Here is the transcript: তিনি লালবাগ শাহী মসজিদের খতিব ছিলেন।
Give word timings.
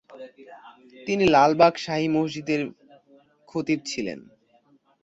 তিনি 1.07 1.23
লালবাগ 1.25 1.73
শাহী 1.77 2.07
মসজিদের 2.15 2.61
খতিব 3.47 3.79
ছিলেন। 3.85 4.19